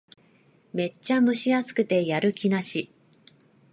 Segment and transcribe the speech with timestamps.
[0.73, 2.91] めっちゃ蒸し暑くてやる気なし